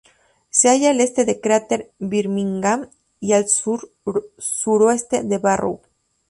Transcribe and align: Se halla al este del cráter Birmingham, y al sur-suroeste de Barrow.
Se 0.49 0.67
halla 0.69 0.89
al 0.89 0.99
este 0.99 1.25
del 1.25 1.39
cráter 1.39 1.91
Birmingham, 1.99 2.89
y 3.19 3.33
al 3.33 3.47
sur-suroeste 3.47 5.21
de 5.21 5.37
Barrow. 5.37 5.79